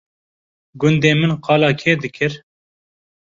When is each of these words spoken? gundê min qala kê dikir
gundê 0.81 1.11
min 1.19 1.31
qala 1.45 1.69
kê 1.79 1.93
dikir 2.01 2.33